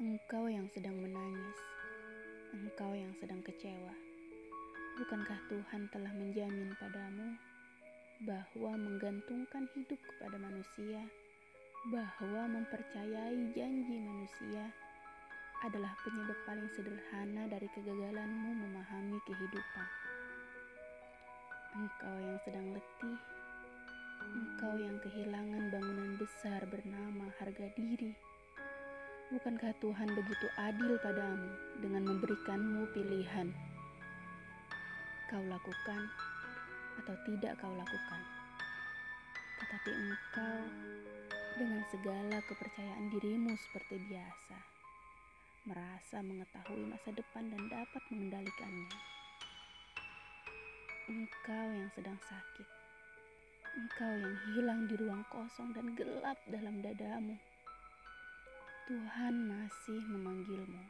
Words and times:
Engkau 0.00 0.48
yang 0.48 0.64
sedang 0.72 0.96
menangis, 0.96 1.60
engkau 2.56 2.96
yang 2.96 3.12
sedang 3.20 3.44
kecewa. 3.44 3.92
Bukankah 4.96 5.36
Tuhan 5.52 5.92
telah 5.92 6.08
menjamin 6.16 6.72
padamu 6.80 7.36
bahwa 8.24 8.80
menggantungkan 8.80 9.68
hidup 9.76 10.00
kepada 10.00 10.40
manusia, 10.40 11.04
bahwa 11.92 12.48
mempercayai 12.48 13.52
janji 13.52 14.00
manusia 14.00 14.72
adalah 15.68 15.92
penyebab 16.00 16.48
paling 16.48 16.72
sederhana 16.72 17.44
dari 17.52 17.68
kegagalanmu 17.68 18.56
memahami 18.56 19.20
kehidupan. 19.28 19.88
Engkau 21.76 22.16
yang 22.24 22.40
sedang 22.48 22.72
letih, 22.72 23.18
engkau 24.32 24.74
yang 24.80 24.96
kehilangan 25.04 25.68
bangunan 25.68 26.16
besar 26.16 26.64
bernama 26.72 27.28
harga 27.36 27.68
diri 27.76 28.16
Bukankah 29.30 29.70
Tuhan 29.78 30.10
begitu 30.10 30.50
adil 30.58 30.98
padamu 30.98 31.54
dengan 31.78 32.02
memberikanmu 32.02 32.82
pilihan? 32.90 33.46
Kau 35.30 35.38
lakukan 35.46 36.02
atau 36.98 37.14
tidak 37.30 37.54
kau 37.62 37.70
lakukan. 37.70 38.22
Tetapi 39.62 39.90
engkau 39.94 40.58
dengan 41.62 41.78
segala 41.94 42.42
kepercayaan 42.42 43.06
dirimu 43.14 43.54
seperti 43.54 44.02
biasa, 44.10 44.58
merasa 45.62 46.26
mengetahui 46.26 46.90
masa 46.90 47.14
depan 47.14 47.54
dan 47.54 47.62
dapat 47.70 48.02
mengendalikannya. 48.10 48.90
Engkau 51.06 51.66
yang 51.70 51.90
sedang 51.94 52.18
sakit, 52.18 52.68
engkau 53.78 54.10
yang 54.10 54.36
hilang 54.50 54.80
di 54.90 54.98
ruang 54.98 55.22
kosong 55.30 55.70
dan 55.70 55.94
gelap 55.94 56.38
dalam 56.50 56.82
dadamu 56.82 57.38
Tuhan 58.90 59.46
masih 59.46 60.02
memanggilmu. 60.02 60.82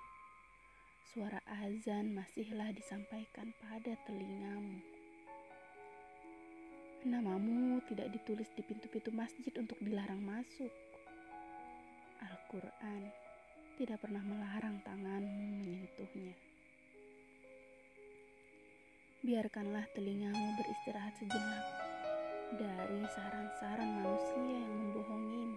Suara 1.13 1.37
azan 1.45 2.16
masihlah 2.16 2.73
disampaikan 2.73 3.52
pada 3.61 3.93
telingamu. 4.09 4.80
Namamu 7.05 7.77
tidak 7.93 8.09
ditulis 8.09 8.49
di 8.57 8.65
pintu-pintu 8.65 9.13
masjid 9.13 9.52
untuk 9.61 9.77
dilarang 9.85 10.16
masuk. 10.16 10.73
Al-Quran 12.24 13.13
tidak 13.77 14.01
pernah 14.01 14.24
melarang 14.24 14.80
tanganmu 14.80 15.61
menyentuhnya. 15.61 16.33
Biarkanlah 19.21 19.85
telingamu 19.93 20.57
beristirahat 20.57 21.21
sejenak 21.21 21.65
dari 22.57 23.05
saran-saran 23.13 24.01
manusia 24.01 24.41
yang 24.57 24.73
membohongimu 24.89 25.49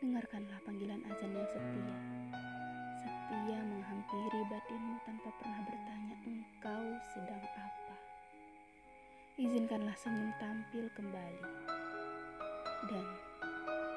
Dengarkanlah 0.00 0.56
panggilan 0.64 1.04
azan 1.12 1.28
yang 1.28 1.44
setia. 1.44 1.96
Setia 3.04 3.60
menghampiri 3.60 4.48
batinmu 4.48 4.96
tanpa 5.04 5.28
pernah 5.36 5.60
bertanya 5.68 6.16
engkau 6.24 6.84
sedang 7.12 7.44
apa. 7.52 7.96
Izinkanlah 9.36 9.92
senyum 10.00 10.32
tampil 10.40 10.88
kembali. 10.96 11.44
Dan 12.88 13.04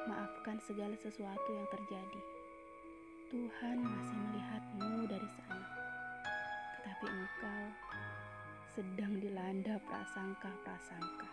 maafkan 0.04 0.60
segala 0.68 0.92
sesuatu 1.00 1.48
yang 1.48 1.64
terjadi. 1.72 2.20
Tuhan 3.32 3.80
masih 3.80 4.18
melihatmu 4.28 5.08
dari 5.08 5.28
sana. 5.40 5.68
Tetapi 6.76 7.06
engkau 7.08 7.64
sedang 8.76 9.12
dilanda 9.24 9.80
prasangka-prasangka. 9.88 11.32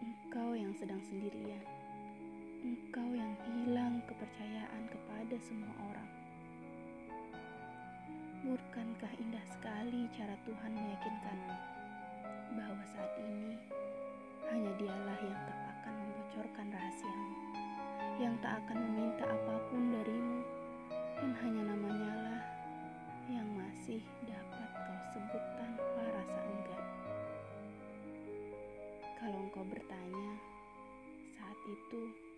Engkau 0.00 0.56
yang 0.56 0.72
sedang 0.72 1.04
sendirian 1.04 1.91
engkau 2.62 3.10
yang 3.10 3.34
hilang 3.42 3.98
kepercayaan 4.06 4.82
kepada 4.86 5.34
semua 5.42 5.74
orang. 5.82 6.10
Bukankah 8.46 9.12
indah 9.18 9.42
sekali 9.50 10.06
cara 10.14 10.38
Tuhan 10.46 10.70
meyakinkanmu 10.70 11.56
bahwa 12.54 12.82
saat 12.86 13.18
ini 13.18 13.58
hanya 14.46 14.70
dialah 14.78 15.18
yang 15.26 15.38
tak 15.42 15.58
akan 15.74 15.94
membocorkan 16.06 16.66
rahasiamu, 16.70 17.34
yang 18.22 18.34
tak 18.38 18.54
akan 18.62 18.78
meminta 18.78 19.26
apa 19.26 19.54
pun 19.66 19.82
darimu, 19.98 20.38
dan 21.18 21.30
hanya 21.42 21.62
namanya 21.66 22.12
lah 22.14 22.42
yang 23.26 23.48
masih 23.58 24.02
dapat 24.22 24.68
kau 24.70 24.98
sebut 25.10 25.44
tanpa 25.58 26.02
rasa 26.14 26.38
enggan. 26.46 26.86
Kalau 29.18 29.38
engkau 29.50 29.66
bertanya, 29.66 30.30
saat 31.34 31.58
itu 31.66 32.31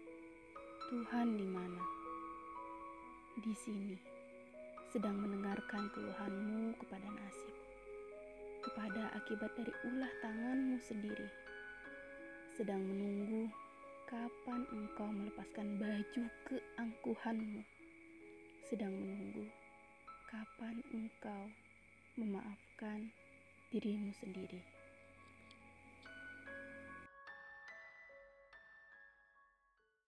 Tuhan 0.84 1.40
di 1.40 1.48
mana? 1.48 1.80
Di 3.40 3.56
sini, 3.56 3.96
sedang 4.92 5.16
mendengarkan 5.16 5.88
keluhanmu 5.96 6.76
kepada 6.76 7.08
nasib, 7.08 7.56
kepada 8.60 9.08
akibat 9.16 9.48
dari 9.56 9.72
ulah 9.88 10.12
tanganmu 10.20 10.76
sendiri, 10.84 11.24
sedang 12.52 12.84
menunggu 12.84 13.48
kapan 14.04 14.60
engkau 14.76 15.08
melepaskan 15.08 15.80
baju 15.80 16.24
keangkuhanmu, 16.52 17.64
sedang 18.68 18.92
menunggu 18.92 19.48
kapan 20.28 20.84
engkau 20.92 21.48
memaafkan 22.20 23.08
dirimu 23.72 24.12
sendiri. 24.20 24.60